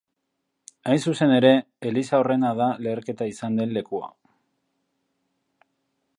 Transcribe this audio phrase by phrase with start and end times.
[0.87, 1.51] Hain zuzen ere,
[1.91, 4.13] eliza horrena da leherketa izan den lekua.